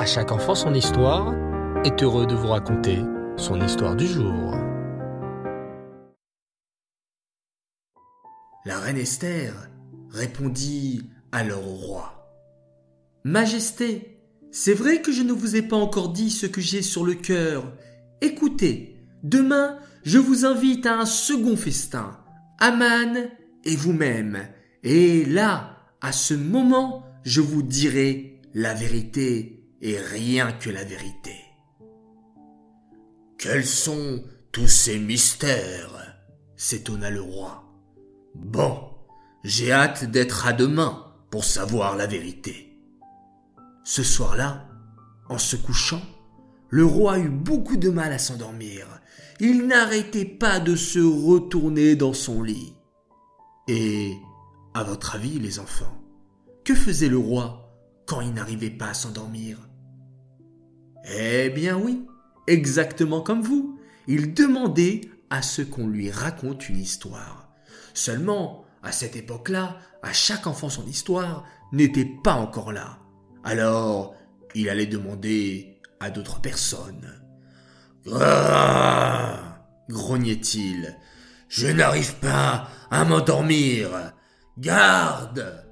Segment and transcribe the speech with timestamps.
[0.00, 1.34] À chaque enfant son histoire
[1.84, 3.00] est heureux de vous raconter
[3.36, 4.54] son histoire du jour.
[8.64, 9.68] La reine Esther
[10.08, 11.02] répondit
[11.32, 12.32] alors au roi.
[13.24, 17.04] Majesté, c'est vrai que je ne vous ai pas encore dit ce que j'ai sur
[17.04, 17.70] le cœur.
[18.22, 22.18] Écoutez, demain, je vous invite à un second festin.
[22.58, 23.28] Aman
[23.64, 24.48] et vous-même.
[24.82, 31.36] Et là, à ce moment, je vous dirai la vérité et rien que la vérité.
[33.38, 35.96] Quels sont tous ces mystères?
[36.56, 37.64] s'étonna le roi.
[38.34, 38.90] Bon,
[39.44, 42.76] j'ai hâte d'être à demain pour savoir la vérité.
[43.82, 44.68] Ce soir-là,
[45.30, 46.02] en se couchant,
[46.68, 48.86] le roi eut beaucoup de mal à s'endormir.
[49.40, 52.74] Il n'arrêtait pas de se retourner dans son lit.
[53.66, 54.14] Et,
[54.74, 56.04] à votre avis, les enfants,
[56.62, 57.74] que faisait le roi
[58.06, 59.69] quand il n'arrivait pas à s'endormir?
[61.04, 62.06] Eh bien oui,
[62.46, 67.48] exactement comme vous, il demandait à ce qu'on lui raconte une histoire.
[67.94, 72.98] Seulement, à cette époque-là, à chaque enfant son histoire n'était pas encore là.
[73.44, 74.14] Alors,
[74.54, 77.20] il allait demander à d'autres personnes.
[78.12, 79.50] Ah
[79.90, 80.96] grognait-il.
[81.48, 83.90] Je n'arrive pas à m'endormir.
[84.56, 85.64] Garde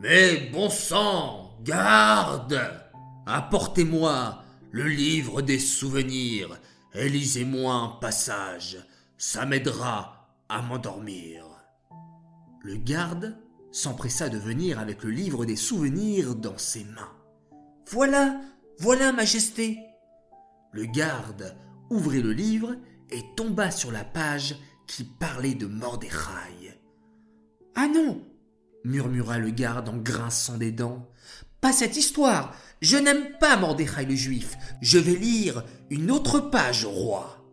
[0.00, 2.60] Mais bon sang, garde
[3.30, 6.58] Apportez-moi le livre des souvenirs
[6.94, 8.78] et lisez-moi un passage.
[9.18, 11.44] Ça m'aidera à m'endormir.
[12.62, 13.36] Le garde
[13.70, 17.12] s'empressa de venir avec le livre des souvenirs dans ses mains.
[17.90, 18.40] Voilà,
[18.78, 19.78] voilà, Majesté.
[20.72, 21.54] Le garde
[21.90, 22.76] ouvrit le livre
[23.10, 24.56] et tomba sur la page
[24.86, 26.80] qui parlait de Mordechai.
[27.74, 28.22] Ah non
[28.84, 31.06] murmura le garde en grinçant des dents.
[31.60, 32.54] Pas cette histoire.
[32.80, 34.56] Je n'aime pas Mordechai le juif.
[34.80, 37.44] Je vais lire une autre page, roi.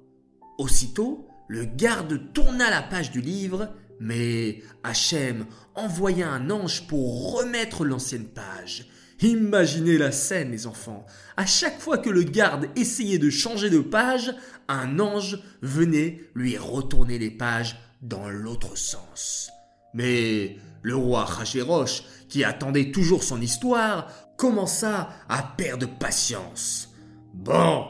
[0.57, 3.69] Aussitôt, le garde tourna la page du livre,
[3.99, 8.87] mais Hachem envoya un ange pour remettre l'ancienne page.
[9.21, 11.05] Imaginez la scène, les enfants.
[11.37, 14.35] À chaque fois que le garde essayait de changer de page,
[14.67, 19.49] un ange venait lui retourner les pages dans l'autre sens.
[19.95, 26.93] Mais le roi Rachéroche, qui attendait toujours son histoire, commença à perdre patience.
[27.33, 27.85] Bon,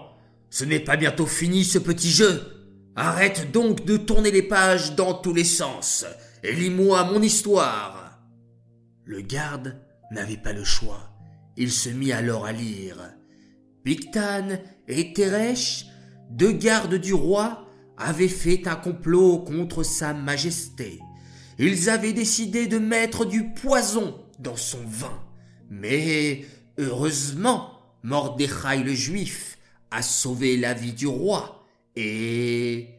[0.49, 2.41] ce n'est pas bientôt fini ce petit jeu.
[2.95, 6.05] Arrête donc de tourner les pages dans tous les sens
[6.43, 8.21] et lis-moi mon histoire.
[9.03, 9.75] Le garde
[10.11, 11.09] n'avait pas le choix.
[11.57, 12.97] Il se mit alors à lire.
[13.83, 15.87] Pictane et Teresh,
[16.29, 17.67] deux gardes du roi,
[17.97, 20.99] avaient fait un complot contre sa majesté.
[21.57, 25.21] Ils avaient décidé de mettre du poison dans son vin.
[25.69, 26.45] Mais
[26.77, 29.57] heureusement, Mordechai le juif
[29.91, 31.65] a sauvé la vie du roi.
[31.95, 32.89] Et...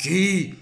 [0.00, 0.54] Qui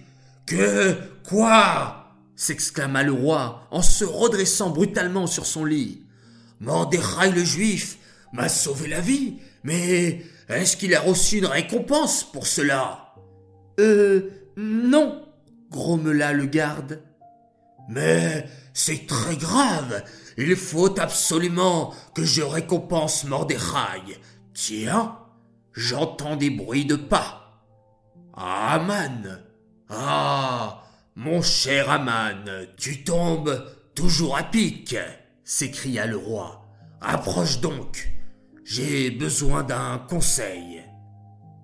[0.47, 0.97] Que
[1.29, 1.95] Quoi?
[2.37, 6.05] s'exclama le roi en se redressant brutalement sur son lit.
[6.61, 7.99] Mordechai le juif
[8.33, 13.15] m'a sauvé la vie, mais est-ce qu'il a reçu une récompense pour cela?
[13.81, 15.25] Euh, non,
[15.71, 17.03] grommela le garde.
[17.89, 20.05] Mais c'est très grave.
[20.37, 24.19] Il faut absolument que je récompense Mordechai.
[24.55, 25.19] Tiens,
[25.73, 27.65] j'entends des bruits de pas.
[28.35, 29.41] Aman.
[29.89, 30.85] Ah,
[31.17, 32.45] mon cher Aman,
[32.77, 34.97] tu tombes toujours à pic
[35.49, 36.63] s'écria le roi.
[37.01, 38.13] Approche donc.
[38.65, 40.85] J'ai besoin d'un conseil.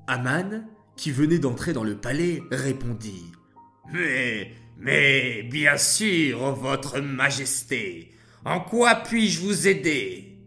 [0.06, 0.64] Aman,
[0.96, 3.30] qui venait d'entrer dans le palais, répondit.
[3.92, 8.10] Mais, mais, bien sûr, votre majesté.
[8.44, 10.38] En quoi puis-je vous aider?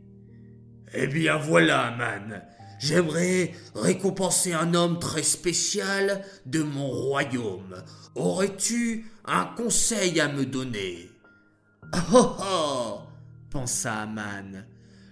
[0.94, 2.42] Eh bien voilà, Aman.
[2.80, 7.84] J'aimerais récompenser un homme très spécial de mon royaume.
[8.14, 11.10] Aurais-tu un conseil à me donner?
[12.14, 13.00] Oh oh
[13.50, 14.66] pensa Aman.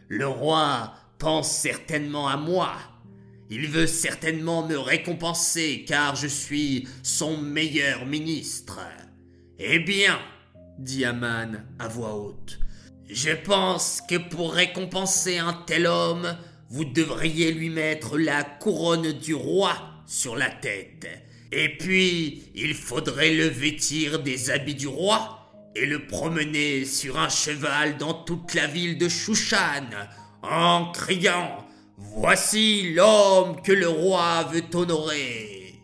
[0.07, 2.73] Le roi pense certainement à moi.
[3.49, 8.79] Il veut certainement me récompenser car je suis son meilleur ministre.
[9.59, 10.19] Eh bien,
[10.79, 12.59] dit Aman à voix haute,
[13.09, 16.35] je pense que pour récompenser un tel homme,
[16.69, 19.73] vous devriez lui mettre la couronne du roi
[20.05, 21.07] sur la tête.
[21.51, 27.29] Et puis, il faudrait le vêtir des habits du roi et le promener sur un
[27.29, 29.89] cheval dans toute la ville de Shushan,
[30.41, 31.65] en criant
[31.97, 35.81] Voici l'homme que le roi veut honorer.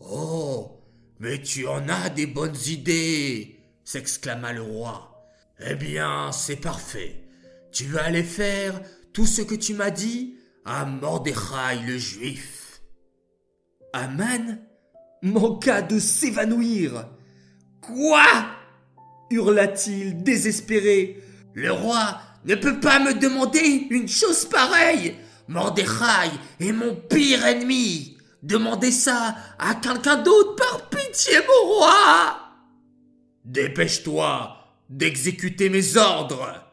[0.00, 0.77] Oh,
[1.20, 5.26] mais tu en as des bonnes idées, s'exclama le roi.
[5.60, 7.24] Eh bien, c'est parfait.
[7.72, 8.80] Tu vas aller faire
[9.12, 12.80] tout ce que tu m'as dit à Mordechai le juif.
[13.92, 14.58] Aman
[15.22, 17.08] manqua de s'évanouir.
[17.80, 18.22] Quoi?
[19.30, 21.22] hurla-t-il désespéré.
[21.54, 25.16] Le roi ne peut pas me demander une chose pareille.
[25.48, 26.30] Mordechai
[26.60, 28.17] est mon pire ennemi.
[28.42, 32.36] Demandez ça à quelqu'un d'autre par pitié, mon roi.
[33.44, 34.56] Dépêche-toi
[34.88, 36.64] d'exécuter mes ordres,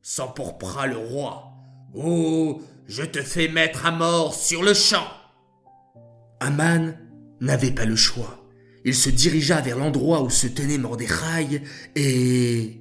[0.00, 1.52] s'empourpra le roi.
[1.94, 5.06] Oh, je te fais mettre à mort sur le champ.
[6.40, 6.94] Aman
[7.40, 8.38] n'avait pas le choix.
[8.84, 11.62] Il se dirigea vers l'endroit où se tenait Mordechai
[11.94, 12.78] et...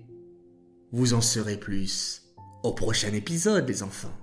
[0.92, 2.24] Vous en saurez plus
[2.63, 4.13] au prochain épisode, les enfants.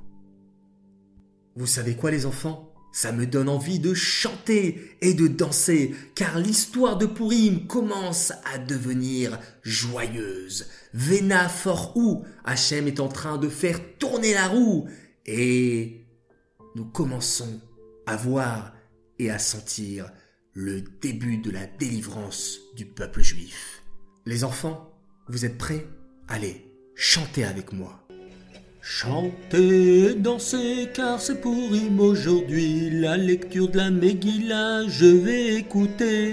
[1.57, 2.73] Vous savez quoi, les enfants?
[2.91, 8.59] Ça me donne envie de chanter et de danser, car l'histoire de Pourim commence à
[8.59, 10.67] devenir joyeuse.
[10.95, 14.89] Vena fort où Hachem est en train de faire tourner la roue
[15.27, 16.07] et
[16.75, 17.61] nous commençons
[18.07, 18.73] à voir
[19.19, 20.11] et à sentir
[20.55, 23.83] le début de la délivrance du peuple juif.
[24.27, 24.99] Les enfants,
[25.29, 25.87] vous êtes prêts?
[26.27, 28.08] Allez, chantez avec moi.
[28.91, 32.89] Chantez, dansez, car c'est pour him aujourd'hui.
[32.91, 36.33] La lecture de la Megillah, je vais écouter.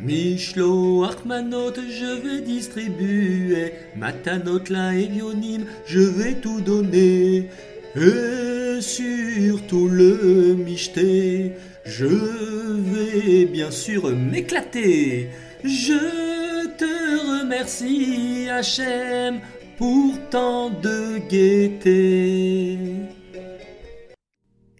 [0.00, 3.74] Mishlo, Archmanot, je vais distribuer.
[3.96, 7.48] Matanot, la Evionim, je vais tout donner.
[7.94, 11.52] Et surtout le Michté,
[11.86, 15.28] je vais bien sûr m'éclater.
[15.62, 19.40] Je te remercie, Hachem,
[19.76, 22.78] pour tant de gaieté.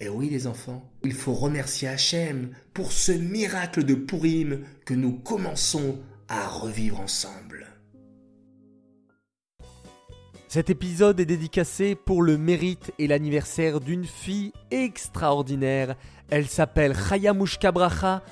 [0.01, 5.13] Et oui les enfants, il faut remercier Hachem pour ce miracle de Purim que nous
[5.13, 5.99] commençons
[6.29, 7.67] à revivre ensemble.
[10.49, 15.97] Cet épisode est dédicacé pour le mérite et l'anniversaire d'une fille extraordinaire.
[16.31, 18.23] Elle s'appelle Chaya Mushka Bracha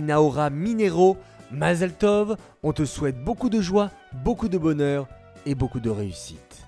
[0.00, 1.18] Naora Minero.
[1.50, 3.90] Mazel Tov, on te souhaite beaucoup de joie,
[4.22, 5.08] beaucoup de bonheur
[5.46, 6.66] et beaucoup de réussite.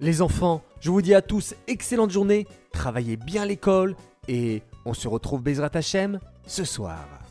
[0.00, 3.96] Les enfants, je vous dis à tous excellente journée, travaillez bien l'école
[4.28, 7.25] et on se retrouve Bezrat Hashem ce soir.